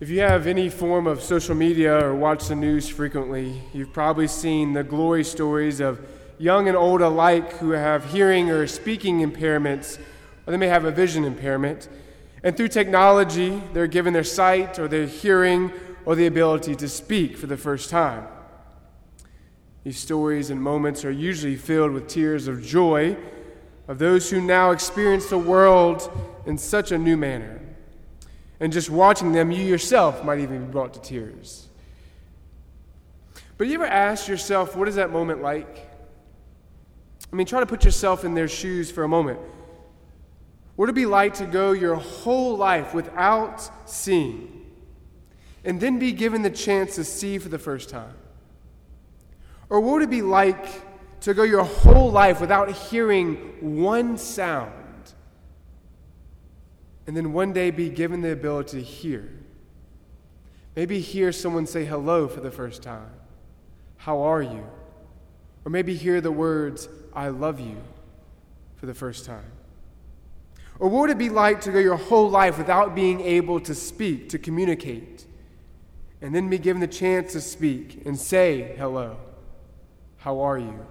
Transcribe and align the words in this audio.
If 0.00 0.10
you 0.10 0.22
have 0.22 0.48
any 0.48 0.70
form 0.70 1.06
of 1.06 1.22
social 1.22 1.54
media 1.54 2.04
or 2.04 2.16
watch 2.16 2.48
the 2.48 2.56
news 2.56 2.88
frequently, 2.88 3.62
you've 3.72 3.92
probably 3.92 4.26
seen 4.26 4.72
the 4.72 4.82
glory 4.82 5.22
stories 5.22 5.78
of 5.78 6.04
young 6.36 6.66
and 6.66 6.76
old 6.76 7.00
alike 7.00 7.52
who 7.58 7.70
have 7.70 8.12
hearing 8.12 8.50
or 8.50 8.66
speaking 8.66 9.20
impairments, 9.20 10.00
or 10.46 10.50
they 10.50 10.56
may 10.56 10.66
have 10.66 10.84
a 10.84 10.90
vision 10.90 11.24
impairment. 11.24 11.88
And 12.42 12.56
through 12.56 12.68
technology, 12.68 13.62
they're 13.72 13.86
given 13.86 14.12
their 14.12 14.24
sight 14.24 14.80
or 14.80 14.88
their 14.88 15.06
hearing 15.06 15.70
or 16.04 16.16
the 16.16 16.26
ability 16.26 16.74
to 16.74 16.88
speak 16.88 17.36
for 17.36 17.46
the 17.46 17.56
first 17.56 17.88
time. 17.88 18.26
These 19.84 20.00
stories 20.00 20.50
and 20.50 20.60
moments 20.60 21.04
are 21.04 21.12
usually 21.12 21.54
filled 21.54 21.92
with 21.92 22.08
tears 22.08 22.48
of 22.48 22.64
joy 22.64 23.16
of 23.86 24.00
those 24.00 24.28
who 24.28 24.40
now 24.40 24.72
experience 24.72 25.30
the 25.30 25.38
world 25.38 26.10
in 26.46 26.58
such 26.58 26.90
a 26.90 26.98
new 26.98 27.16
manner. 27.16 27.60
And 28.60 28.72
just 28.72 28.88
watching 28.88 29.32
them, 29.32 29.50
you 29.50 29.64
yourself 29.64 30.24
might 30.24 30.38
even 30.40 30.66
be 30.66 30.72
brought 30.72 30.94
to 30.94 31.00
tears. 31.00 31.68
But 33.56 33.66
you 33.66 33.74
ever 33.74 33.86
ask 33.86 34.28
yourself, 34.28 34.76
what 34.76 34.88
is 34.88 34.94
that 34.96 35.10
moment 35.10 35.42
like? 35.42 35.90
I 37.32 37.36
mean, 37.36 37.46
try 37.46 37.60
to 37.60 37.66
put 37.66 37.84
yourself 37.84 38.24
in 38.24 38.34
their 38.34 38.48
shoes 38.48 38.90
for 38.90 39.04
a 39.04 39.08
moment. 39.08 39.40
What 40.76 40.86
would 40.86 40.90
it 40.90 40.94
be 40.94 41.06
like 41.06 41.34
to 41.34 41.46
go 41.46 41.72
your 41.72 41.96
whole 41.96 42.56
life 42.56 42.94
without 42.94 43.68
seeing, 43.88 44.66
and 45.64 45.80
then 45.80 45.98
be 45.98 46.12
given 46.12 46.42
the 46.42 46.50
chance 46.50 46.96
to 46.96 47.04
see 47.04 47.38
for 47.38 47.48
the 47.48 47.58
first 47.58 47.88
time? 47.88 48.14
Or 49.68 49.80
what 49.80 49.94
would 49.94 50.02
it 50.02 50.10
be 50.10 50.22
like 50.22 50.66
to 51.22 51.32
go 51.32 51.42
your 51.42 51.64
whole 51.64 52.10
life 52.10 52.40
without 52.40 52.70
hearing 52.70 53.36
one 53.82 54.18
sound? 54.18 54.72
And 57.06 57.16
then 57.16 57.32
one 57.32 57.52
day 57.52 57.70
be 57.70 57.90
given 57.90 58.22
the 58.22 58.32
ability 58.32 58.78
to 58.78 58.84
hear. 58.84 59.30
Maybe 60.74 61.00
hear 61.00 61.32
someone 61.32 61.66
say 61.66 61.84
hello 61.84 62.26
for 62.26 62.40
the 62.40 62.50
first 62.50 62.82
time. 62.82 63.10
How 63.96 64.22
are 64.22 64.42
you? 64.42 64.66
Or 65.64 65.70
maybe 65.70 65.94
hear 65.94 66.20
the 66.20 66.32
words, 66.32 66.88
I 67.14 67.28
love 67.28 67.60
you, 67.60 67.76
for 68.76 68.86
the 68.86 68.94
first 68.94 69.24
time. 69.24 69.50
Or 70.78 70.88
what 70.88 71.02
would 71.02 71.10
it 71.10 71.18
be 71.18 71.30
like 71.30 71.60
to 71.62 71.72
go 71.72 71.78
your 71.78 71.96
whole 71.96 72.28
life 72.28 72.58
without 72.58 72.94
being 72.94 73.20
able 73.20 73.60
to 73.60 73.74
speak, 73.74 74.28
to 74.30 74.38
communicate, 74.38 75.24
and 76.20 76.34
then 76.34 76.48
be 76.50 76.58
given 76.58 76.80
the 76.80 76.88
chance 76.88 77.32
to 77.32 77.40
speak 77.40 78.02
and 78.04 78.18
say 78.18 78.74
hello? 78.76 79.16
How 80.16 80.40
are 80.40 80.58
you? 80.58 80.86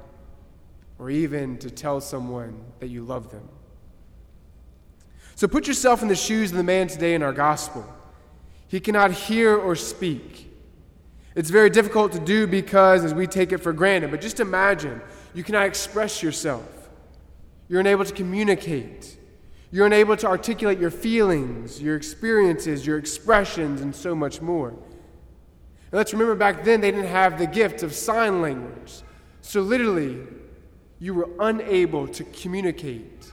Or 1.00 1.10
even 1.10 1.58
to 1.58 1.70
tell 1.70 2.00
someone 2.00 2.64
that 2.80 2.88
you 2.88 3.04
love 3.04 3.30
them. 3.30 3.50
So 5.36 5.48
put 5.48 5.68
yourself 5.68 6.02
in 6.02 6.08
the 6.08 6.16
shoes 6.16 6.52
of 6.52 6.58
the 6.58 6.64
man 6.64 6.88
today 6.88 7.16
in 7.16 7.24
our 7.24 7.34
gospel. 7.34 7.86
He 8.68 8.80
cannot 8.80 9.12
hear 9.12 9.56
or 9.56 9.76
speak. 9.76 10.52
It's 11.36 11.50
very 11.50 11.70
difficult 11.70 12.12
to 12.12 12.20
do 12.20 12.46
because 12.46 13.04
as 13.04 13.14
we 13.14 13.26
take 13.26 13.52
it 13.52 13.58
for 13.58 13.74
granted, 13.74 14.12
but 14.12 14.22
just 14.22 14.40
imagine 14.40 15.02
you 15.34 15.44
cannot 15.44 15.66
express 15.66 16.22
yourself. 16.22 16.90
You're 17.68 17.80
unable 17.80 18.06
to 18.06 18.14
communicate. 18.14 19.18
You're 19.72 19.88
unable 19.88 20.16
to 20.18 20.28
articulate 20.28 20.80
your 20.80 20.92
feelings, 20.92 21.82
your 21.82 21.96
experiences, 21.96 22.86
your 22.86 23.00
expressions, 23.00 23.82
and 23.82 23.96
so 23.96 24.14
much 24.14 24.42
more. 24.42 24.70
And 24.70 24.80
let's 25.92 26.14
remember 26.14 26.36
back 26.36 26.64
then 26.64 26.82
they 26.82 26.92
didn't 26.92 27.08
have 27.08 27.40
the 27.40 27.48
gift 27.48 27.82
of 27.82 27.94
sign 27.94 28.42
language. 28.42 29.02
So 29.42 29.62
literally, 29.62 30.20
you 31.00 31.16
were 31.16 31.30
unable 31.40 32.08
to 32.10 32.24
communicate 32.24 33.33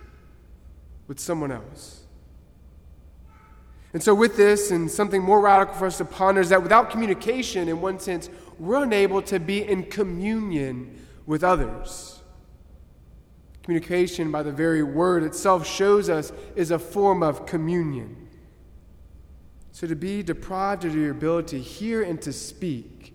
with 1.11 1.19
someone 1.19 1.51
else. 1.51 2.05
And 3.93 4.01
so, 4.01 4.15
with 4.15 4.37
this, 4.37 4.71
and 4.71 4.89
something 4.89 5.21
more 5.21 5.41
radical 5.41 5.75
for 5.75 5.87
us 5.87 5.99
to 5.99 6.05
ponder, 6.05 6.41
is 6.41 6.51
that 6.51 6.63
without 6.63 6.89
communication, 6.89 7.69
in 7.69 7.81
one 7.81 7.99
sense, 7.99 8.31
we're 8.61 8.85
unable 8.85 9.21
to 9.23 9.41
be 9.41 9.67
in 9.67 9.83
communion 9.83 11.05
with 11.27 11.43
others. 11.43 12.23
Communication, 13.65 14.31
by 14.31 14.45
the 14.45 14.53
very 14.53 14.85
word 14.85 15.25
itself, 15.25 15.67
shows 15.67 16.09
us 16.09 16.33
is 16.55 16.71
a 16.71 16.79
form 16.79 17.25
of 17.25 17.45
communion. 17.45 18.29
So, 19.73 19.89
to 19.89 19.97
be 19.97 20.23
deprived 20.23 20.85
of 20.85 20.95
your 20.95 21.11
ability 21.11 21.59
to 21.59 21.61
hear 21.61 22.05
and 22.05 22.23
to 22.23 22.33
speak 22.33 23.15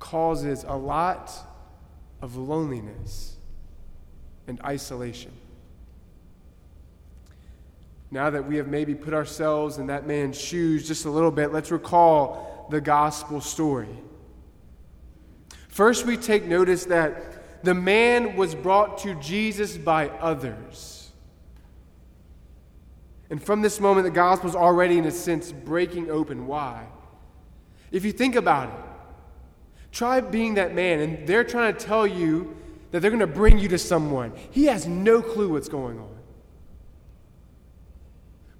causes 0.00 0.64
a 0.66 0.76
lot 0.76 1.32
of 2.20 2.34
loneliness 2.34 3.36
and 4.48 4.60
isolation. 4.64 5.30
Now 8.10 8.30
that 8.30 8.46
we 8.46 8.56
have 8.56 8.68
maybe 8.68 8.94
put 8.94 9.14
ourselves 9.14 9.78
in 9.78 9.88
that 9.88 10.06
man's 10.06 10.40
shoes 10.40 10.86
just 10.86 11.04
a 11.04 11.10
little 11.10 11.30
bit, 11.30 11.52
let's 11.52 11.70
recall 11.70 12.66
the 12.70 12.80
gospel 12.80 13.40
story. 13.40 13.88
First, 15.68 16.06
we 16.06 16.16
take 16.16 16.46
notice 16.46 16.84
that 16.86 17.64
the 17.64 17.74
man 17.74 18.36
was 18.36 18.54
brought 18.54 18.98
to 18.98 19.14
Jesus 19.16 19.76
by 19.76 20.08
others. 20.08 21.10
And 23.28 23.42
from 23.42 23.60
this 23.60 23.80
moment, 23.80 24.04
the 24.04 24.10
gospel 24.10 24.48
is 24.48 24.56
already, 24.56 24.98
in 24.98 25.04
a 25.04 25.10
sense, 25.10 25.50
breaking 25.50 26.10
open. 26.10 26.46
Why? 26.46 26.86
If 27.90 28.04
you 28.04 28.12
think 28.12 28.36
about 28.36 28.68
it, 28.68 28.84
try 29.90 30.20
being 30.20 30.54
that 30.54 30.74
man, 30.74 31.00
and 31.00 31.26
they're 31.26 31.44
trying 31.44 31.74
to 31.74 31.84
tell 31.84 32.06
you 32.06 32.56
that 32.92 33.00
they're 33.00 33.10
going 33.10 33.20
to 33.20 33.26
bring 33.26 33.58
you 33.58 33.68
to 33.68 33.78
someone. 33.78 34.32
He 34.52 34.66
has 34.66 34.86
no 34.86 35.20
clue 35.20 35.48
what's 35.48 35.68
going 35.68 35.98
on. 35.98 36.15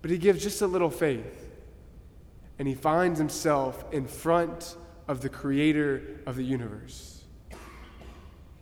But 0.06 0.12
he 0.12 0.18
gives 0.18 0.40
just 0.40 0.62
a 0.62 0.68
little 0.68 0.88
faith. 0.88 1.50
And 2.60 2.68
he 2.68 2.74
finds 2.74 3.18
himself 3.18 3.84
in 3.90 4.06
front 4.06 4.76
of 5.08 5.20
the 5.20 5.28
creator 5.28 6.20
of 6.26 6.36
the 6.36 6.44
universe. 6.44 7.24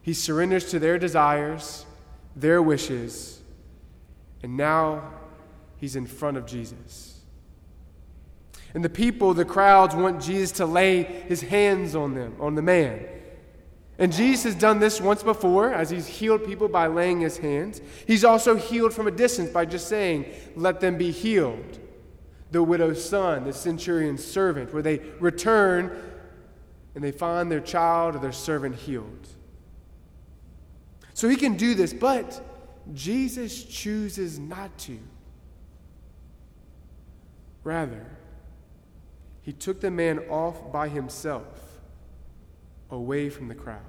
He 0.01 0.15
surrenders 0.15 0.71
to 0.71 0.79
their 0.79 0.99
desires, 0.99 1.85
their 2.35 2.63
wishes, 2.63 3.43
and 4.43 4.57
now 4.57 5.13
he's 5.77 5.97
in 5.97 6.07
front 6.07 6.39
of 6.39 6.47
Jesus. 6.47 7.21
And 8.73 8.83
the 8.83 8.89
people, 8.89 9.35
the 9.35 9.45
crowds, 9.45 9.95
want 9.95 10.23
Jesus 10.23 10.51
to 10.53 10.65
lay 10.65 11.03
his 11.03 11.43
hands 11.43 11.95
on 11.95 12.15
them, 12.15 12.37
on 12.41 12.55
the 12.55 12.63
man. 12.63 13.07
And 13.99 14.13
Jesus 14.13 14.45
has 14.45 14.55
done 14.57 14.81
this 14.81 15.01
once 15.01 15.23
before 15.23 15.73
as 15.73 15.91
he's 15.91 16.07
healed 16.07 16.45
people 16.45 16.69
by 16.69 16.89
laying 16.89 17.21
his 17.21 17.39
hands. 17.39 17.81
He's 18.07 18.25
also 18.25 18.57
healed 18.57 18.93
from 18.93 19.07
a 19.07 19.13
distance 19.13 19.51
by 19.51 19.67
just 19.67 19.89
saying, 19.89 20.27
Let 20.57 20.81
them 20.81 20.99
be 20.99 21.13
healed. 21.13 21.79
The 22.51 22.63
widow's 22.63 23.05
son, 23.09 23.45
the 23.45 23.53
centurion's 23.53 24.25
servant, 24.25 24.73
where 24.73 24.83
they 24.83 24.99
return 25.21 25.97
and 26.95 27.03
they 27.03 27.13
find 27.13 27.51
their 27.51 27.61
child 27.61 28.17
or 28.17 28.19
their 28.19 28.33
servant 28.33 28.77
healed. 28.77 29.29
So 31.15 31.29
he 31.29 31.37
can 31.37 31.57
do 31.57 31.75
this, 31.75 31.93
but 31.93 32.43
Jesus 32.93 33.65
chooses 33.65 34.39
not 34.39 34.77
to. 34.79 34.99
Rather, 37.63 38.05
he 39.43 39.53
took 39.53 39.81
the 39.81 39.91
man 39.91 40.19
off 40.29 40.73
by 40.73 40.89
himself 40.89 41.64
away 42.95 43.29
from 43.29 43.49
the 43.49 43.55
crowd. 43.55 43.81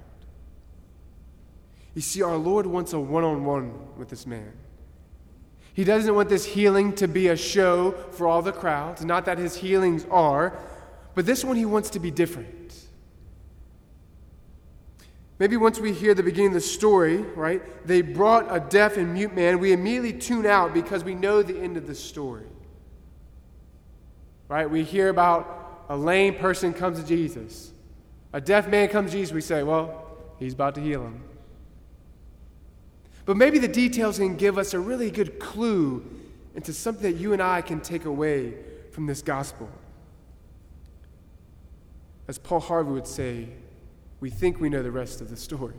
You 1.94 2.02
see, 2.02 2.22
our 2.22 2.36
Lord 2.36 2.66
wants 2.66 2.92
a 2.92 3.00
one 3.00 3.24
on 3.24 3.44
one 3.44 3.96
with 3.96 4.10
this 4.10 4.26
man. 4.26 4.52
He 5.72 5.84
doesn't 5.84 6.14
want 6.14 6.28
this 6.28 6.44
healing 6.44 6.94
to 6.96 7.08
be 7.08 7.28
a 7.28 7.36
show 7.36 7.92
for 8.10 8.26
all 8.26 8.42
the 8.42 8.52
crowds, 8.52 9.04
not 9.04 9.24
that 9.26 9.38
his 9.38 9.56
healings 9.56 10.06
are, 10.10 10.58
but 11.14 11.24
this 11.24 11.44
one 11.44 11.56
he 11.56 11.64
wants 11.64 11.90
to 11.90 11.98
be 11.98 12.10
different. 12.10 12.74
Maybe 15.38 15.56
once 15.56 15.78
we 15.78 15.92
hear 15.92 16.14
the 16.14 16.22
beginning 16.22 16.48
of 16.48 16.54
the 16.54 16.60
story, 16.62 17.18
right, 17.18 17.62
they 17.86 18.00
brought 18.00 18.46
a 18.54 18.58
deaf 18.58 18.96
and 18.96 19.12
mute 19.12 19.34
man, 19.34 19.58
we 19.58 19.72
immediately 19.72 20.14
tune 20.14 20.46
out 20.46 20.72
because 20.72 21.04
we 21.04 21.14
know 21.14 21.42
the 21.42 21.58
end 21.58 21.76
of 21.76 21.86
the 21.86 21.94
story. 21.94 22.46
Right? 24.48 24.68
We 24.70 24.82
hear 24.82 25.10
about 25.10 25.84
a 25.88 25.96
lame 25.96 26.36
person 26.36 26.72
comes 26.72 27.00
to 27.00 27.06
Jesus. 27.06 27.72
A 28.36 28.40
deaf 28.40 28.68
man 28.68 28.88
comes 28.88 29.12
to 29.12 29.16
Jesus, 29.16 29.32
we 29.32 29.40
say, 29.40 29.62
well, 29.62 30.08
he's 30.38 30.52
about 30.52 30.74
to 30.74 30.80
heal 30.82 31.00
him. 31.00 31.22
But 33.24 33.38
maybe 33.38 33.58
the 33.58 33.66
details 33.66 34.18
can 34.18 34.36
give 34.36 34.58
us 34.58 34.74
a 34.74 34.78
really 34.78 35.10
good 35.10 35.38
clue 35.38 36.04
into 36.54 36.74
something 36.74 37.10
that 37.10 37.18
you 37.18 37.32
and 37.32 37.40
I 37.40 37.62
can 37.62 37.80
take 37.80 38.04
away 38.04 38.52
from 38.92 39.06
this 39.06 39.22
gospel. 39.22 39.70
As 42.28 42.36
Paul 42.36 42.60
Harvey 42.60 42.92
would 42.92 43.06
say, 43.06 43.48
we 44.20 44.28
think 44.28 44.60
we 44.60 44.68
know 44.68 44.82
the 44.82 44.90
rest 44.90 45.22
of 45.22 45.30
the 45.30 45.36
story. 45.36 45.76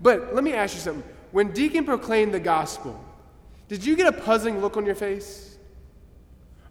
But 0.00 0.34
let 0.34 0.42
me 0.42 0.54
ask 0.54 0.74
you 0.74 0.80
something. 0.80 1.04
When 1.32 1.52
Deacon 1.52 1.84
proclaimed 1.84 2.32
the 2.32 2.40
gospel, 2.40 2.98
did 3.68 3.84
you 3.84 3.94
get 3.94 4.06
a 4.06 4.12
puzzling 4.22 4.62
look 4.62 4.78
on 4.78 4.86
your 4.86 4.94
face? 4.94 5.58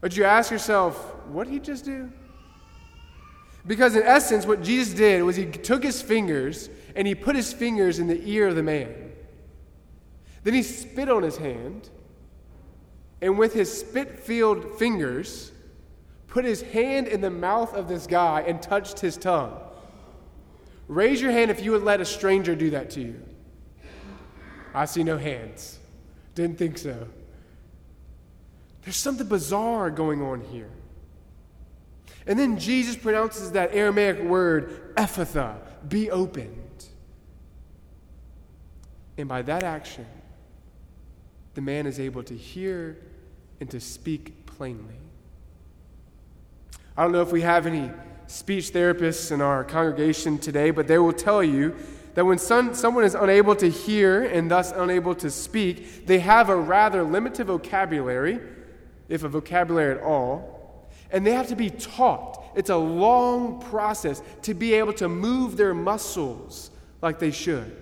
Or 0.02 0.10
did 0.10 0.18
you 0.18 0.24
ask 0.24 0.50
yourself, 0.50 0.96
what 1.28 1.44
did 1.44 1.54
he 1.54 1.60
just 1.60 1.86
do? 1.86 2.12
Because 3.68 3.98
in 3.98 4.04
essence, 4.04 4.46
what 4.46 4.64
Jesus 4.64 4.94
did 4.94 5.24
was 5.24 5.36
he 5.36 5.46
took 5.46 5.84
his 5.84 6.02
fingers 6.02 6.70
and 6.96 7.06
he 7.06 7.14
put 7.14 7.36
his 7.36 7.54
fingers 7.54 8.00
in 8.00 8.08
the 8.08 8.20
ear 8.28 8.48
of 8.48 8.56
the 8.56 8.64
man. 8.64 9.12
Then 10.44 10.54
he 10.54 10.64
spit 10.64 11.10
on 11.10 11.24
his 11.24 11.38
hand, 11.38 11.90
and 13.22 13.38
with 13.38 13.54
his 13.54 13.82
spit 13.82 14.20
filled 14.20 14.80
fingers, 14.80 15.52
put 16.28 16.46
his 16.46 16.62
hand 16.62 17.08
in 17.08 17.20
the 17.20 17.30
mouth 17.30 17.74
of 17.74 17.90
this 17.90 18.08
guy 18.08 18.42
and 18.48 18.62
touched 18.62 19.02
his 19.02 19.18
tongue. 19.18 19.60
Raise 20.88 21.22
your 21.22 21.32
hand 21.32 21.52
if 21.52 21.62
you 21.62 21.72
would 21.72 21.84
let 21.84 22.00
a 22.00 22.06
stranger 22.06 22.56
do 22.56 22.70
that 22.70 22.90
to 22.92 23.02
you. 23.02 23.22
I 24.74 24.86
see 24.86 25.04
no 25.04 25.18
hands. 25.18 25.80
Didn't 26.34 26.58
think 26.58 26.78
so. 26.78 27.08
There's 28.84 28.96
something 28.96 29.28
bizarre 29.28 29.92
going 29.92 30.22
on 30.22 30.40
here. 30.40 30.70
And 32.28 32.38
then 32.38 32.60
Jesus 32.60 32.98
pronounces 32.98 33.54
that 33.54 33.74
Aramaic 33.74 34.22
word, 34.22 34.96
Ephphatha, 34.96 35.56
be 35.88 36.12
opened. 36.12 36.86
And 39.18 39.28
by 39.30 39.42
that 39.44 39.64
action, 39.64 40.06
the 41.56 41.62
man 41.62 41.88
is 41.88 42.00
able 42.00 42.22
to 42.24 42.36
hear 42.36 42.98
and 43.60 43.70
to 43.72 43.80
speak 43.80 44.46
plainly. 44.46 44.96
I 46.96 47.04
don't 47.04 47.14
know 47.14 47.22
if 47.22 47.32
we 47.32 47.42
have 47.42 47.66
any 47.66 47.90
speech 48.28 48.72
therapists 48.74 49.32
in 49.32 49.42
our 49.42 49.64
congregation 49.64 50.38
today, 50.38 50.72
but 50.72 50.88
they 50.88 51.00
will 51.00 51.14
tell 51.14 51.44
you 51.44 51.76
that 52.16 52.26
when 52.26 52.38
some, 52.38 52.74
someone 52.74 53.04
is 53.04 53.16
unable 53.16 53.56
to 53.56 53.70
hear 53.70 54.24
and 54.26 54.52
thus 54.52 54.72
unable 54.72 55.16
to 55.16 55.32
speak, 55.32 56.06
they 56.08 56.20
have 56.20 56.50
a 56.50 56.56
rather 56.56 57.04
limited 57.04 57.48
vocabulary, 57.48 58.40
if 59.08 59.24
a 59.24 59.30
vocabulary 59.30 59.98
at 59.98 60.04
all, 60.04 60.57
and 61.12 61.26
they 61.26 61.32
have 61.32 61.48
to 61.48 61.56
be 61.56 61.70
taught. 61.70 62.44
It's 62.56 62.70
a 62.70 62.78
long 62.78 63.62
process 63.62 64.22
to 64.44 64.54
be 64.54 64.74
able 64.74 64.94
to 64.94 65.08
move 65.08 65.58
their 65.58 65.74
muscles 65.74 66.72
like 67.02 67.20
they 67.20 67.32
should, 67.32 67.76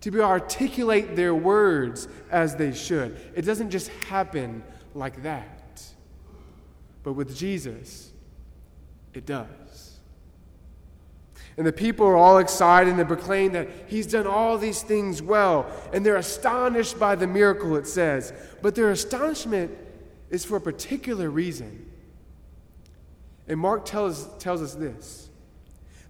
to 0.00 0.10
be 0.10 0.18
able 0.18 0.28
to 0.28 0.32
articulate 0.32 1.16
their 1.16 1.34
words 1.34 2.08
as 2.30 2.56
they 2.56 2.72
should. 2.72 3.18
It 3.34 3.42
doesn't 3.42 3.70
just 3.70 3.88
happen 4.08 4.62
like 4.94 5.22
that. 5.22 5.82
But 7.02 7.14
with 7.14 7.36
Jesus, 7.36 8.12
it 9.12 9.26
does. 9.26 9.48
And 11.56 11.66
the 11.66 11.72
people 11.72 12.06
are 12.06 12.16
all 12.16 12.38
excited 12.38 12.90
and 12.90 12.98
they 12.98 13.04
proclaim 13.04 13.52
that 13.52 13.68
he's 13.86 14.06
done 14.06 14.26
all 14.26 14.58
these 14.58 14.82
things 14.82 15.22
well. 15.22 15.70
And 15.92 16.04
they're 16.04 16.16
astonished 16.16 16.98
by 16.98 17.14
the 17.14 17.28
miracle, 17.28 17.76
it 17.76 17.86
says. 17.86 18.32
But 18.60 18.74
their 18.74 18.90
astonishment 18.90 19.70
is 20.30 20.44
for 20.44 20.56
a 20.56 20.60
particular 20.60 21.30
reason. 21.30 21.90
And 23.48 23.60
Mark 23.60 23.84
tells, 23.84 24.26
tells 24.38 24.62
us 24.62 24.74
this 24.74 25.28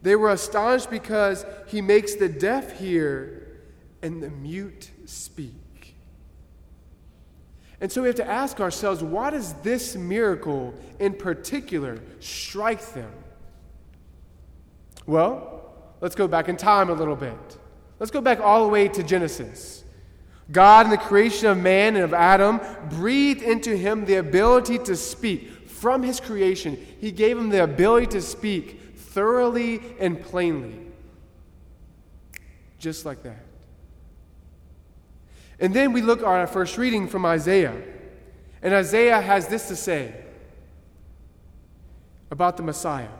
they 0.02 0.16
were 0.16 0.30
astonished 0.30 0.90
because 0.90 1.46
he 1.66 1.80
makes 1.80 2.14
the 2.14 2.28
deaf 2.28 2.78
hear 2.78 3.48
and 4.02 4.22
the 4.22 4.28
mute 4.28 4.90
speak. 5.06 5.94
And 7.80 7.90
so 7.90 8.02
we 8.02 8.08
have 8.08 8.16
to 8.16 8.26
ask 8.26 8.60
ourselves 8.60 9.02
why 9.02 9.30
does 9.30 9.54
this 9.62 9.96
miracle 9.96 10.74
in 10.98 11.14
particular 11.14 12.00
strike 12.20 12.84
them? 12.92 13.12
Well, 15.06 15.72
let's 16.00 16.14
go 16.14 16.28
back 16.28 16.48
in 16.48 16.56
time 16.56 16.90
a 16.90 16.94
little 16.94 17.16
bit. 17.16 17.58
Let's 17.98 18.10
go 18.10 18.20
back 18.20 18.40
all 18.40 18.62
the 18.62 18.68
way 18.68 18.88
to 18.88 19.02
Genesis. 19.02 19.84
God, 20.52 20.86
in 20.86 20.90
the 20.90 20.98
creation 20.98 21.48
of 21.48 21.56
man 21.58 21.94
and 21.96 22.04
of 22.04 22.12
Adam, 22.12 22.60
breathed 22.90 23.42
into 23.42 23.74
him 23.74 24.04
the 24.04 24.16
ability 24.16 24.78
to 24.80 24.96
speak. 24.96 25.63
From 25.84 26.02
his 26.02 26.18
creation, 26.18 26.78
he 26.98 27.12
gave 27.12 27.36
him 27.36 27.50
the 27.50 27.62
ability 27.62 28.06
to 28.06 28.22
speak 28.22 28.96
thoroughly 28.96 29.82
and 30.00 30.18
plainly. 30.18 30.80
Just 32.78 33.04
like 33.04 33.22
that. 33.24 33.44
And 35.60 35.74
then 35.74 35.92
we 35.92 36.00
look 36.00 36.20
at 36.20 36.24
our 36.24 36.46
first 36.46 36.78
reading 36.78 37.06
from 37.06 37.26
Isaiah. 37.26 37.76
And 38.62 38.72
Isaiah 38.72 39.20
has 39.20 39.48
this 39.48 39.68
to 39.68 39.76
say 39.76 40.14
about 42.30 42.56
the 42.56 42.62
Messiah. 42.62 43.12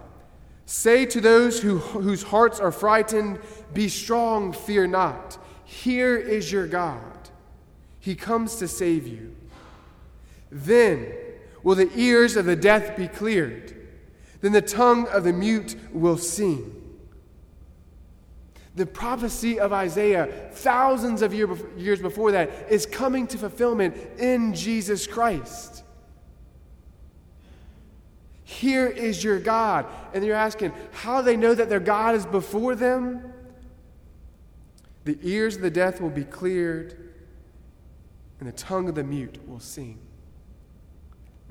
Say 0.64 1.04
to 1.04 1.20
those 1.20 1.60
who, 1.60 1.76
whose 1.76 2.22
hearts 2.22 2.60
are 2.60 2.72
frightened, 2.72 3.40
Be 3.74 3.90
strong, 3.90 4.54
fear 4.54 4.86
not. 4.86 5.36
Here 5.66 6.16
is 6.16 6.50
your 6.50 6.66
God. 6.66 7.28
He 8.00 8.14
comes 8.14 8.56
to 8.56 8.68
save 8.68 9.06
you. 9.06 9.36
Then 10.50 11.12
will 11.64 11.74
the 11.74 11.90
ears 11.96 12.36
of 12.36 12.44
the 12.44 12.54
deaf 12.54 12.96
be 12.96 13.08
cleared. 13.08 13.74
Then 14.40 14.52
the 14.52 14.62
tongue 14.62 15.08
of 15.08 15.24
the 15.24 15.32
mute 15.32 15.74
will 15.92 16.18
sing. 16.18 16.82
The 18.76 18.86
prophecy 18.86 19.58
of 19.58 19.72
Isaiah, 19.72 20.50
thousands 20.52 21.22
of 21.22 21.32
years 21.32 22.00
before 22.00 22.32
that, 22.32 22.66
is 22.70 22.86
coming 22.86 23.26
to 23.28 23.38
fulfillment 23.38 23.96
in 24.18 24.52
Jesus 24.52 25.06
Christ. 25.06 25.82
Here 28.42 28.86
is 28.86 29.24
your 29.24 29.40
God. 29.40 29.86
And 30.12 30.24
you're 30.24 30.36
asking, 30.36 30.72
how 30.92 31.20
do 31.20 31.24
they 31.24 31.36
know 31.36 31.54
that 31.54 31.68
their 31.68 31.80
God 31.80 32.14
is 32.14 32.26
before 32.26 32.74
them? 32.74 33.32
The 35.04 35.18
ears 35.22 35.56
of 35.56 35.62
the 35.62 35.70
deaf 35.70 36.00
will 36.00 36.10
be 36.10 36.24
cleared, 36.24 37.14
and 38.40 38.48
the 38.48 38.52
tongue 38.52 38.88
of 38.88 38.94
the 38.94 39.04
mute 39.04 39.38
will 39.48 39.60
sing. 39.60 39.98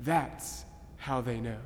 That's 0.04 0.64
how 0.98 1.20
they 1.20 1.40
know. 1.40 1.58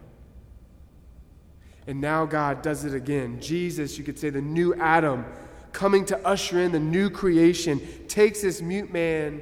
And 1.86 2.00
now 2.00 2.26
God 2.26 2.62
does 2.62 2.84
it 2.84 2.94
again. 2.94 3.40
Jesus, 3.40 3.98
you 3.98 4.04
could 4.04 4.18
say 4.18 4.30
the 4.30 4.40
new 4.40 4.74
Adam, 4.74 5.24
coming 5.72 6.04
to 6.06 6.26
usher 6.26 6.60
in 6.60 6.72
the 6.72 6.80
new 6.80 7.10
creation, 7.10 7.80
takes 8.08 8.42
this 8.42 8.60
mute 8.60 8.92
man, 8.92 9.40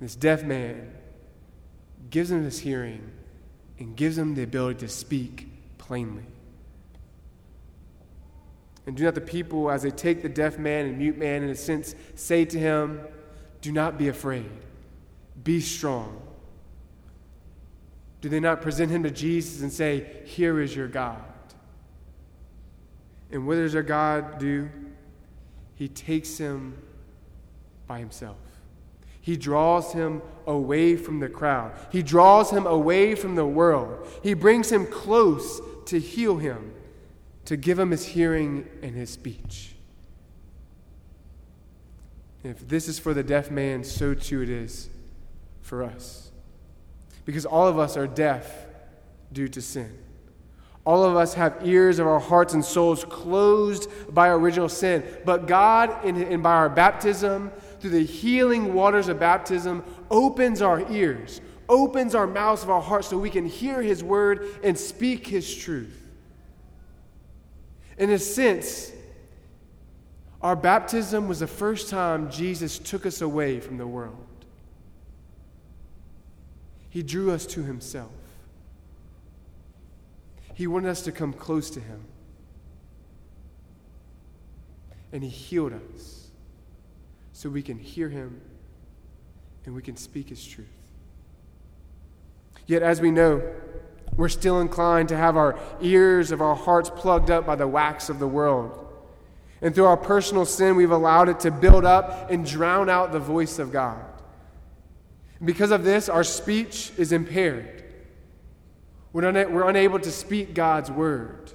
this 0.00 0.14
deaf 0.14 0.44
man, 0.44 0.92
gives 2.10 2.30
him 2.30 2.44
this 2.44 2.58
hearing 2.58 3.10
and 3.78 3.96
gives 3.96 4.16
him 4.16 4.34
the 4.34 4.42
ability 4.42 4.80
to 4.80 4.88
speak 4.88 5.48
plainly. 5.78 6.26
And 8.86 8.96
do 8.96 9.04
not 9.04 9.14
the 9.14 9.20
people, 9.20 9.70
as 9.70 9.82
they 9.82 9.90
take 9.90 10.22
the 10.22 10.28
deaf 10.28 10.58
man 10.58 10.86
and 10.86 10.98
mute 10.98 11.18
man, 11.18 11.42
in 11.42 11.50
a 11.50 11.54
sense, 11.54 11.94
say 12.14 12.44
to 12.46 12.58
him, 12.58 13.00
Do 13.60 13.70
not 13.72 13.98
be 13.98 14.08
afraid, 14.08 14.50
be 15.42 15.60
strong. 15.60 16.27
Do 18.20 18.28
they 18.28 18.40
not 18.40 18.60
present 18.60 18.90
him 18.90 19.02
to 19.04 19.10
Jesus 19.10 19.62
and 19.62 19.72
say, 19.72 20.22
Here 20.24 20.60
is 20.60 20.74
your 20.74 20.88
God? 20.88 21.22
And 23.30 23.46
what 23.46 23.56
does 23.56 23.74
our 23.74 23.82
God 23.82 24.38
do? 24.38 24.68
He 25.74 25.88
takes 25.88 26.38
him 26.38 26.76
by 27.86 27.98
himself. 27.98 28.36
He 29.20 29.36
draws 29.36 29.92
him 29.92 30.22
away 30.46 30.96
from 30.96 31.20
the 31.20 31.28
crowd. 31.28 31.72
He 31.90 32.02
draws 32.02 32.50
him 32.50 32.66
away 32.66 33.14
from 33.14 33.34
the 33.34 33.44
world. 33.44 34.08
He 34.22 34.34
brings 34.34 34.72
him 34.72 34.86
close 34.86 35.60
to 35.86 36.00
heal 36.00 36.38
him, 36.38 36.72
to 37.44 37.56
give 37.56 37.78
him 37.78 37.90
his 37.90 38.06
hearing 38.06 38.66
and 38.82 38.94
his 38.94 39.10
speech. 39.10 39.74
If 42.42 42.66
this 42.66 42.88
is 42.88 42.98
for 42.98 43.12
the 43.12 43.22
deaf 43.22 43.50
man, 43.50 43.84
so 43.84 44.14
too 44.14 44.42
it 44.42 44.48
is 44.48 44.88
for 45.60 45.82
us. 45.82 46.27
Because 47.28 47.44
all 47.44 47.68
of 47.68 47.78
us 47.78 47.98
are 47.98 48.06
deaf 48.06 48.64
due 49.34 49.48
to 49.48 49.60
sin. 49.60 49.98
All 50.86 51.04
of 51.04 51.14
us 51.14 51.34
have 51.34 51.58
ears 51.62 51.98
of 51.98 52.06
our 52.06 52.18
hearts 52.18 52.54
and 52.54 52.64
souls 52.64 53.04
closed 53.04 53.90
by 54.14 54.28
original 54.28 54.70
sin. 54.70 55.04
But 55.26 55.46
God, 55.46 56.06
in, 56.06 56.16
in 56.22 56.40
by 56.40 56.54
our 56.54 56.70
baptism, 56.70 57.52
through 57.80 57.90
the 57.90 58.02
healing 58.02 58.72
waters 58.72 59.08
of 59.08 59.20
baptism, 59.20 59.84
opens 60.10 60.62
our 60.62 60.90
ears, 60.90 61.42
opens 61.68 62.14
our 62.14 62.26
mouths 62.26 62.62
of 62.62 62.70
our 62.70 62.80
hearts 62.80 63.08
so 63.08 63.18
we 63.18 63.28
can 63.28 63.44
hear 63.44 63.82
His 63.82 64.02
word 64.02 64.46
and 64.64 64.78
speak 64.78 65.26
His 65.26 65.54
truth. 65.54 66.08
In 67.98 68.08
a 68.08 68.18
sense, 68.18 68.90
our 70.40 70.56
baptism 70.56 71.28
was 71.28 71.40
the 71.40 71.46
first 71.46 71.90
time 71.90 72.30
Jesus 72.30 72.78
took 72.78 73.04
us 73.04 73.20
away 73.20 73.60
from 73.60 73.76
the 73.76 73.86
world. 73.86 74.27
He 76.98 77.04
drew 77.04 77.30
us 77.30 77.46
to 77.46 77.62
Himself. 77.62 78.10
He 80.54 80.66
wanted 80.66 80.88
us 80.88 81.02
to 81.02 81.12
come 81.12 81.32
close 81.32 81.70
to 81.70 81.78
Him. 81.78 82.02
And 85.12 85.22
He 85.22 85.28
healed 85.28 85.74
us 85.74 86.26
so 87.32 87.48
we 87.48 87.62
can 87.62 87.78
hear 87.78 88.08
him 88.08 88.40
and 89.64 89.76
we 89.76 89.80
can 89.80 89.96
speak 89.96 90.30
his 90.30 90.44
truth. 90.44 90.66
Yet, 92.66 92.82
as 92.82 93.00
we 93.00 93.12
know, 93.12 93.48
we're 94.16 94.28
still 94.28 94.60
inclined 94.60 95.10
to 95.10 95.16
have 95.16 95.36
our 95.36 95.56
ears 95.80 96.32
of 96.32 96.42
our 96.42 96.56
hearts 96.56 96.90
plugged 96.90 97.30
up 97.30 97.46
by 97.46 97.54
the 97.54 97.68
wax 97.68 98.08
of 98.08 98.18
the 98.18 98.26
world. 98.26 98.92
And 99.62 99.72
through 99.72 99.84
our 99.84 99.96
personal 99.96 100.44
sin, 100.44 100.74
we've 100.74 100.90
allowed 100.90 101.28
it 101.28 101.38
to 101.40 101.52
build 101.52 101.84
up 101.84 102.28
and 102.28 102.44
drown 102.44 102.90
out 102.90 103.12
the 103.12 103.20
voice 103.20 103.60
of 103.60 103.70
God. 103.70 104.04
Because 105.44 105.70
of 105.70 105.84
this, 105.84 106.08
our 106.08 106.24
speech 106.24 106.92
is 106.96 107.12
impaired. 107.12 107.84
We're, 109.12 109.24
una- 109.24 109.48
we're 109.48 109.68
unable 109.68 109.98
to 110.00 110.10
speak 110.10 110.54
God's 110.54 110.90
word. 110.90 111.52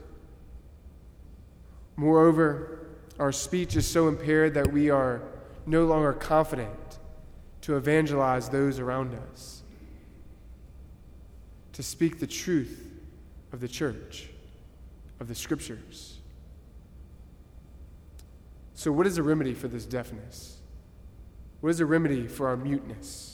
Moreover, 1.95 2.87
our 3.19 3.31
speech 3.31 3.75
is 3.75 3.85
so 3.85 4.07
impaired 4.07 4.53
that 4.55 4.71
we 4.71 4.89
are 4.89 5.21
no 5.65 5.85
longer 5.85 6.13
confident 6.13 6.99
to 7.61 7.77
evangelize 7.77 8.49
those 8.49 8.79
around 8.79 9.17
us, 9.31 9.61
to 11.73 11.83
speak 11.83 12.19
the 12.19 12.27
truth 12.27 12.91
of 13.51 13.61
the 13.61 13.67
church, 13.67 14.29
of 15.19 15.27
the 15.27 15.35
scriptures. 15.35 16.19
So, 18.73 18.91
what 18.91 19.07
is 19.07 19.15
the 19.15 19.23
remedy 19.23 19.53
for 19.53 19.67
this 19.67 19.85
deafness? 19.85 20.57
What 21.61 21.69
is 21.69 21.77
the 21.77 21.85
remedy 21.85 22.27
for 22.27 22.47
our 22.47 22.57
muteness? 22.57 23.32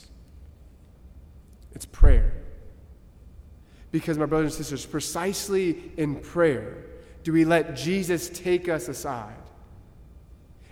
It's 1.74 1.86
prayer. 1.86 2.32
Because, 3.90 4.18
my 4.18 4.26
brothers 4.26 4.56
and 4.56 4.64
sisters, 4.64 4.86
precisely 4.86 5.92
in 5.96 6.16
prayer 6.16 6.84
do 7.22 7.32
we 7.32 7.44
let 7.44 7.76
Jesus 7.76 8.28
take 8.30 8.68
us 8.68 8.88
aside. 8.88 9.34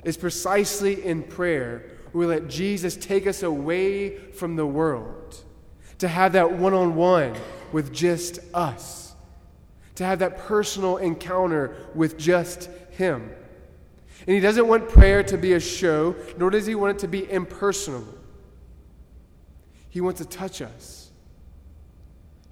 It's 0.04 0.16
precisely 0.16 1.04
in 1.04 1.22
prayer 1.22 1.84
we 2.12 2.26
let 2.26 2.48
Jesus 2.48 2.96
take 2.96 3.26
us 3.26 3.42
away 3.42 4.16
from 4.16 4.56
the 4.56 4.66
world, 4.66 5.36
to 5.98 6.08
have 6.08 6.32
that 6.32 6.52
one 6.52 6.74
on 6.74 6.94
one 6.94 7.34
with 7.72 7.92
just 7.92 8.40
us, 8.54 9.14
to 9.96 10.04
have 10.04 10.20
that 10.20 10.38
personal 10.38 10.96
encounter 10.96 11.76
with 11.94 12.18
just 12.18 12.70
Him. 12.90 13.30
And 14.26 14.34
He 14.34 14.40
doesn't 14.40 14.66
want 14.66 14.88
prayer 14.88 15.22
to 15.24 15.36
be 15.36 15.52
a 15.52 15.60
show, 15.60 16.16
nor 16.38 16.50
does 16.50 16.66
He 16.66 16.74
want 16.74 16.96
it 16.96 17.00
to 17.00 17.08
be 17.08 17.30
impersonal. 17.30 18.06
He 19.98 20.00
wants 20.00 20.20
to 20.20 20.28
touch 20.28 20.62
us, 20.62 21.10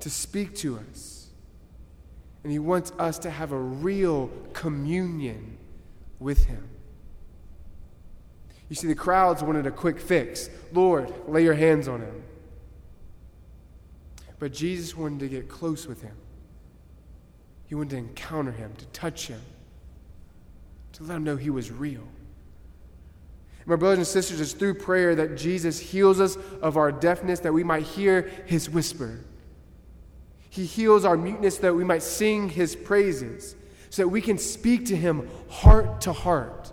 to 0.01 0.11
speak 0.11 0.57
to 0.57 0.81
us. 0.91 1.29
And 2.43 2.51
He 2.51 2.59
wants 2.59 2.91
us 2.99 3.21
to 3.21 3.31
have 3.31 3.53
a 3.53 3.57
real 3.57 4.33
communion 4.53 5.57
with 6.19 6.47
Him. 6.47 6.69
You 8.69 8.75
see, 8.75 8.89
the 8.89 8.97
crowds 8.97 9.45
wanted 9.45 9.65
a 9.65 9.71
quick 9.71 10.01
fix. 10.01 10.51
Lord, 10.73 11.15
lay 11.29 11.45
your 11.45 11.55
hands 11.55 11.87
on 11.87 12.01
him. 12.01 12.25
But 14.41 14.53
Jesus 14.53 14.97
wanted 14.97 15.21
to 15.21 15.29
get 15.29 15.49
close 15.49 15.87
with 15.87 16.03
him. 16.03 16.17
He 17.69 17.77
wanted 17.77 17.91
to 17.91 17.97
encounter 17.99 18.51
him, 18.51 18.73
to 18.79 18.87
touch 18.87 19.29
him, 19.29 19.41
to 20.95 21.05
let 21.05 21.19
him 21.19 21.23
know 21.23 21.37
he 21.37 21.51
was 21.51 21.71
real. 21.71 22.09
My 23.67 23.75
brothers 23.75 23.99
and 23.99 24.07
sisters, 24.07 24.41
it's 24.41 24.53
through 24.53 24.75
prayer 24.75 25.17
that 25.17 25.37
Jesus 25.37 25.81
heals 25.81 26.21
us 26.21 26.37
of 26.63 26.77
our 26.77 26.93
deafness 26.93 27.41
that 27.41 27.53
we 27.53 27.65
might 27.65 27.83
hear 27.83 28.31
his 28.47 28.71
whisper. 28.71 29.19
He 30.49 30.65
heals 30.65 31.05
our 31.05 31.17
muteness 31.17 31.59
that 31.59 31.75
we 31.75 31.83
might 31.83 32.05
sing 32.05 32.49
his 32.49 32.77
praises, 32.77 33.57
so 33.91 34.03
that 34.03 34.09
we 34.09 34.21
can 34.21 34.39
speak 34.39 34.87
to 34.87 34.97
him 34.97 35.29
heart 35.51 36.01
to 36.03 36.13
heart. 36.13 36.73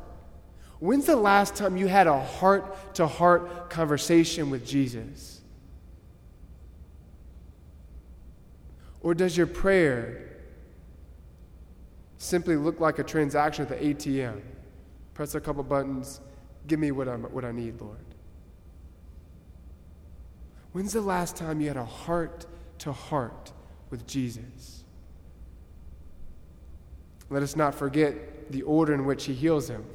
When's 0.79 1.05
the 1.05 1.15
last 1.15 1.55
time 1.55 1.77
you 1.77 1.87
had 1.87 2.07
a 2.07 2.19
heart 2.19 2.95
to 2.95 3.07
heart 3.07 3.69
conversation 3.69 4.49
with 4.49 4.65
Jesus? 4.65 5.41
Or 9.01 9.13
does 9.13 9.35
your 9.35 9.47
prayer 9.47 10.29
simply 12.17 12.55
look 12.55 12.79
like 12.79 12.99
a 12.99 13.03
transaction 13.03 13.65
at 13.65 13.69
the 13.69 13.93
ATM? 13.93 14.41
Press 15.13 15.35
a 15.35 15.41
couple 15.41 15.63
buttons, 15.63 16.21
give 16.67 16.79
me 16.79 16.91
what, 16.91 17.07
I'm, 17.07 17.23
what 17.23 17.45
I 17.45 17.51
need, 17.51 17.79
Lord. 17.81 17.97
When's 20.71 20.93
the 20.93 21.01
last 21.01 21.35
time 21.35 21.61
you 21.61 21.67
had 21.67 21.77
a 21.77 21.85
heart 21.85 22.45
to 22.79 22.91
heart 22.91 23.51
with 23.89 24.07
Jesus? 24.07 24.83
Let 27.29 27.43
us 27.43 27.55
not 27.55 27.75
forget 27.75 28.51
the 28.51 28.63
order 28.63 28.93
in 28.93 29.05
which 29.05 29.25
he 29.25 29.33
heals 29.33 29.69
him. 29.69 29.85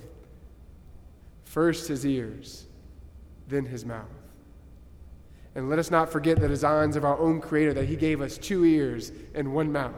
First 1.45 1.89
his 1.89 2.07
ears, 2.07 2.67
then 3.49 3.65
his 3.65 3.85
mouth. 3.85 4.07
And 5.59 5.69
let 5.69 5.81
us 5.81 5.91
not 5.91 6.13
forget 6.13 6.39
the 6.39 6.47
designs 6.47 6.95
of 6.95 7.05
our 7.05 7.19
own 7.19 7.41
Creator 7.41 7.75
that 7.75 7.87
He 7.87 7.97
gave 7.97 8.21
us 8.21 8.39
two 8.39 8.65
ears 8.65 9.11
and 9.35 9.53
one 9.53 9.73
mouth. 9.73 9.93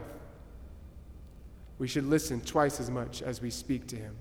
We 1.77 1.87
should 1.87 2.05
listen 2.05 2.41
twice 2.41 2.79
as 2.79 2.89
much 2.89 3.21
as 3.21 3.43
we 3.43 3.51
speak 3.51 3.85
to 3.89 3.95
Him. 3.95 4.15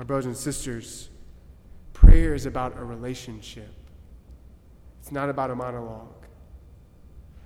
My 0.00 0.04
brothers 0.04 0.24
and 0.24 0.34
sisters, 0.34 1.10
prayer 1.92 2.32
is 2.32 2.46
about 2.46 2.78
a 2.78 2.82
relationship, 2.82 3.68
it's 4.98 5.12
not 5.12 5.28
about 5.28 5.50
a 5.50 5.54
monologue. 5.54 6.24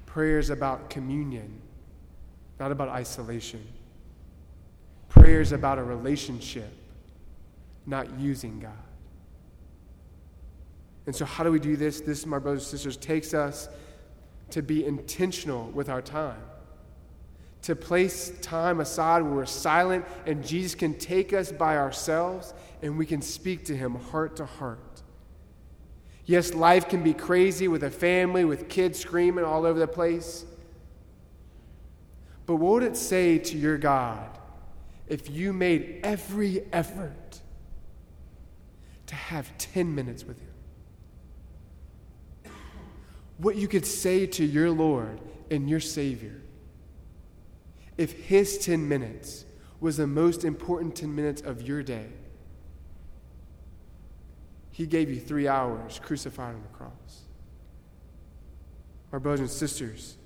Prayer 0.07 0.39
is 0.39 0.51
about 0.51 0.89
communion, 0.89 1.61
not 2.61 2.71
about 2.71 2.91
isolation. 2.91 3.67
Prayer 5.09 5.41
is 5.41 5.51
about 5.51 5.81
a 5.81 5.83
relationship 5.83 6.73
not 7.87 8.21
using 8.21 8.61
God. 8.61 8.71
And 11.07 11.17
so, 11.17 11.25
how 11.25 11.43
do 11.43 11.51
we 11.51 11.59
do 11.59 11.75
this? 11.75 12.03
This, 12.03 12.25
my 12.25 12.39
brothers 12.39 12.63
and 12.63 12.71
sisters, 12.71 12.97
takes 12.97 13.35
us 13.35 13.69
to 14.51 14.63
be 14.63 14.87
intentional 14.87 15.73
with 15.73 15.89
our 15.89 16.01
time, 16.01 16.41
to 17.65 17.75
place 17.75 18.33
time 18.41 18.81
aside 18.81 19.23
where 19.23 19.33
we're 19.33 19.47
silent 19.47 20.05
and 20.27 20.47
Jesus 20.47 20.75
can 20.75 20.95
take 20.95 21.33
us 21.33 21.51
by 21.51 21.77
ourselves 21.77 22.55
and 22.83 22.97
we 22.97 23.07
can 23.07 23.23
speak 23.23 23.65
to 23.67 23.77
Him 23.77 23.95
heart 23.95 24.37
to 24.37 24.47
heart. 24.47 25.03
Yes, 26.27 26.55
life 26.55 26.89
can 26.89 27.03
be 27.03 27.13
crazy 27.13 27.69
with 27.69 27.83
a 27.83 27.91
family, 27.91 28.45
with 28.45 28.69
kids 28.69 28.99
screaming 28.99 29.45
all 29.45 29.67
over 29.67 29.79
the 29.79 29.89
place. 29.89 30.45
But 32.47 32.57
what 32.57 32.75
would 32.75 32.83
it 32.83 32.97
say 32.97 33.39
to 33.39 33.59
your 33.59 33.79
God 33.79 34.39
if 35.09 35.31
you 35.31 35.53
made 35.53 36.01
every 36.03 36.63
effort 36.73 37.41
to 39.07 39.15
have 39.15 39.57
10 39.59 39.95
minutes 39.95 40.25
with 40.25 40.41
Him. 40.41 40.51
What 43.39 43.57
you 43.57 43.69
could 43.69 43.87
say 43.87 44.27
to 44.27 44.45
your 44.45 44.71
Lord 44.71 45.21
and 45.51 45.69
your 45.69 45.81
Savior 45.81 46.41
if 47.97 48.13
His 48.13 48.59
10 48.59 48.89
minutes 48.89 49.45
was 49.81 49.97
the 49.97 50.07
most 50.07 50.45
important 50.45 50.97
10 50.97 51.15
minutes 51.15 51.43
of 51.43 51.63
your 51.63 51.83
day. 51.83 52.07
He 54.71 54.87
gave 54.87 55.11
you 55.11 55.21
three 55.21 55.47
hours 55.47 56.01
crucified 56.03 56.55
on 56.55 56.63
the 56.63 56.77
cross. 56.77 57.23
Our 59.13 59.21
brothers 59.21 59.41
and 59.41 59.51
sisters, 59.51 60.17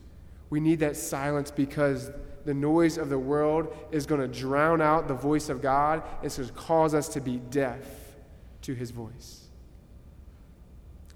we 0.48 0.60
need 0.60 0.80
that 0.80 0.96
silence 0.96 1.50
because 1.50 2.10
the 2.46 2.54
noise 2.54 2.96
of 2.96 3.10
the 3.10 3.18
world 3.18 3.76
is 3.90 4.06
going 4.06 4.22
to 4.22 4.28
drown 4.28 4.80
out 4.80 5.06
the 5.06 5.14
voice 5.14 5.50
of 5.50 5.60
God. 5.60 6.02
It's 6.22 6.38
going 6.38 6.48
to 6.48 6.54
cause 6.54 6.94
us 6.94 7.08
to 7.08 7.20
be 7.20 7.36
deaf 7.36 7.84
to 8.62 8.74
his 8.74 8.90
voice. 8.90 9.48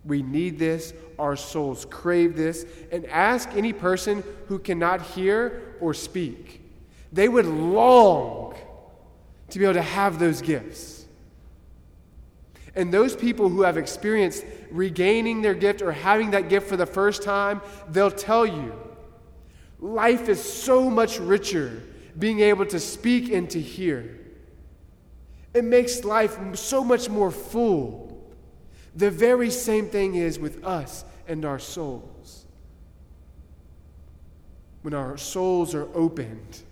We 0.04 0.22
need 0.22 0.58
this. 0.58 0.92
Our 1.18 1.36
souls 1.36 1.86
crave 1.88 2.36
this. 2.36 2.66
And 2.90 3.06
ask 3.06 3.48
any 3.54 3.72
person 3.72 4.22
who 4.48 4.58
cannot 4.58 5.00
hear 5.00 5.71
or 5.82 5.92
speak. 5.92 6.62
They 7.12 7.28
would 7.28 7.44
long 7.44 8.54
to 9.50 9.58
be 9.58 9.64
able 9.64 9.74
to 9.74 9.82
have 9.82 10.18
those 10.18 10.40
gifts. 10.40 11.04
And 12.74 12.94
those 12.94 13.14
people 13.14 13.50
who 13.50 13.62
have 13.62 13.76
experienced 13.76 14.46
regaining 14.70 15.42
their 15.42 15.52
gift 15.52 15.82
or 15.82 15.92
having 15.92 16.30
that 16.30 16.48
gift 16.48 16.68
for 16.68 16.76
the 16.78 16.86
first 16.86 17.22
time, 17.22 17.60
they'll 17.90 18.10
tell 18.10 18.46
you 18.46 18.72
life 19.78 20.28
is 20.28 20.42
so 20.42 20.88
much 20.88 21.18
richer 21.18 21.82
being 22.18 22.40
able 22.40 22.64
to 22.66 22.80
speak 22.80 23.32
and 23.32 23.50
to 23.50 23.60
hear. 23.60 24.18
It 25.52 25.64
makes 25.64 26.04
life 26.04 26.38
so 26.56 26.82
much 26.82 27.10
more 27.10 27.30
full. 27.30 28.24
The 28.94 29.10
very 29.10 29.50
same 29.50 29.88
thing 29.88 30.14
is 30.14 30.38
with 30.38 30.64
us 30.64 31.04
and 31.26 31.44
our 31.44 31.58
souls. 31.58 32.41
When 34.82 34.94
our 34.94 35.16
souls 35.16 35.74
are 35.74 35.88
opened 35.94 36.62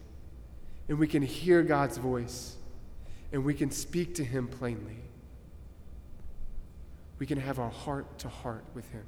and 0.89 0.99
we 0.99 1.07
can 1.07 1.23
hear 1.23 1.63
God's 1.63 1.97
voice 1.97 2.57
and 3.33 3.45
we 3.45 3.55
can 3.55 3.71
speak 3.71 4.17
to 4.17 4.25
Him 4.25 4.49
plainly, 4.49 4.99
we 7.19 7.27
can 7.27 7.39
have 7.39 7.59
our 7.59 7.71
heart 7.71 8.19
to 8.19 8.29
heart 8.29 8.65
with 8.75 8.89
Him. 8.91 9.05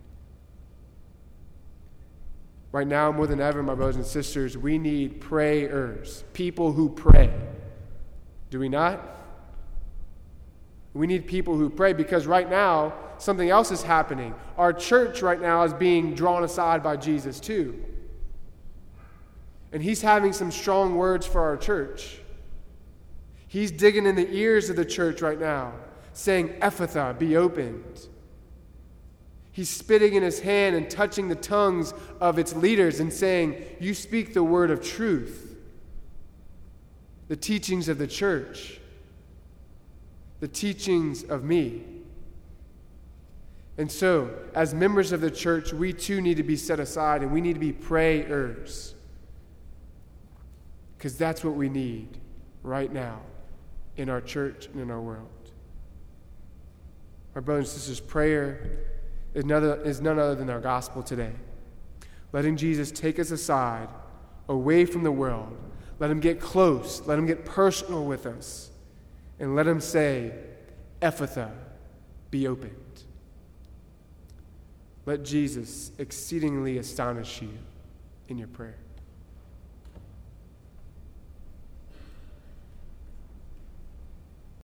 Right 2.71 2.87
now, 2.87 3.12
more 3.12 3.26
than 3.26 3.40
ever, 3.40 3.62
my 3.62 3.75
brothers 3.75 3.97
and 3.97 4.06
sisters, 4.06 4.56
we 4.56 4.78
need 4.78 5.21
prayers, 5.21 6.25
people 6.32 6.73
who 6.73 6.88
pray. 6.88 7.30
Do 8.50 8.59
we 8.59 8.68
not? 8.68 9.18
We 10.94 11.06
need 11.06 11.26
people 11.26 11.56
who 11.56 11.68
pray 11.68 11.92
because 11.92 12.26
right 12.26 12.49
now, 12.49 12.94
something 13.18 13.50
else 13.50 13.71
is 13.71 13.82
happening. 13.82 14.35
Our 14.56 14.73
church 14.73 15.23
right 15.23 15.40
now 15.40 15.64
is 15.64 15.73
being 15.75 16.14
drawn 16.14 16.44
aside 16.44 16.82
by 16.82 16.97
Jesus, 16.97 17.40
too. 17.40 17.82
And 19.73 19.83
he's 19.83 20.02
having 20.02 20.33
some 20.33 20.50
strong 20.50 20.97
words 20.97 21.26
for 21.26 21.41
our 21.43 21.57
church. 21.57 22.19
He's 23.49 23.71
digging 23.71 24.07
in 24.07 24.14
the 24.14 24.31
ears 24.31 24.71
of 24.71 24.76
the 24.76 24.85
church 24.85 25.23
right 25.23 25.41
now, 25.41 25.73
saying, 26.12 26.49
Ephphatha, 26.61 27.19
be 27.19 27.37
opened. 27.37 28.09
He's 29.50 29.69
spitting 29.69 30.14
in 30.14 30.23
his 30.23 30.41
hand 30.41 30.76
and 30.76 30.91
touching 30.91 31.29
the 31.29 31.35
tongues 31.35 31.93
of 32.21 32.38
its 32.38 32.55
leaders 32.55 33.00
and 33.00 33.12
saying, 33.12 33.62
You 33.81 33.93
speak 33.95 34.33
the 34.33 34.43
word 34.43 34.71
of 34.71 34.83
truth, 34.83 35.57
the 37.29 37.37
teachings 37.37 37.88
of 37.88 37.99
the 37.99 38.07
church 38.07 38.81
the 40.43 40.49
teachings 40.49 41.23
of 41.23 41.45
me. 41.45 41.85
And 43.79 43.91
so, 43.91 44.29
as 44.57 44.75
members 44.75 45.12
of 45.12 45.21
the 45.21 45.31
church, 45.31 45.73
we 45.73 45.93
too 45.93 46.21
need 46.21 46.37
to 46.38 46.43
be 46.43 46.57
set 46.57 46.81
aside 46.81 47.23
and 47.23 47.31
we 47.31 47.41
need 47.41 47.52
to 47.52 47.61
be 47.61 47.71
prayers. 47.71 48.97
Because 51.02 51.16
that's 51.16 51.42
what 51.42 51.54
we 51.54 51.68
need 51.68 52.16
right 52.62 52.92
now 52.92 53.18
in 53.97 54.09
our 54.09 54.21
church 54.21 54.66
and 54.66 54.80
in 54.80 54.88
our 54.88 55.00
world. 55.00 55.26
My 57.35 57.40
brothers 57.40 57.73
and 57.73 57.80
sisters, 57.80 57.99
prayer 57.99 58.78
is 59.35 59.44
none, 59.44 59.64
other, 59.64 59.82
is 59.82 60.00
none 60.00 60.21
other 60.21 60.37
than 60.37 60.49
our 60.49 60.61
gospel 60.61 61.02
today. 61.02 61.32
Letting 62.32 62.56
Jesus 62.56 62.92
take 62.92 63.18
us 63.18 63.32
aside, 63.32 63.88
away 64.49 64.85
from 64.85 65.02
the 65.02 65.11
world. 65.11 65.59
Let 65.99 66.09
him 66.09 66.21
get 66.21 66.40
close. 66.40 67.02
Let 67.04 67.18
him 67.18 67.26
get 67.26 67.44
personal 67.44 68.04
with 68.04 68.25
us. 68.25 68.71
And 69.40 69.56
let 69.56 69.66
him 69.66 69.80
say, 69.80 70.30
Ephphatha, 71.00 71.50
be 72.30 72.47
opened. 72.47 73.02
Let 75.04 75.25
Jesus 75.25 75.90
exceedingly 75.99 76.78
astonish 76.78 77.42
you 77.42 77.50
in 78.28 78.38
your 78.38 78.47
prayer. 78.47 78.76